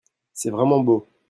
[0.33, 1.07] C'est vraiment beau.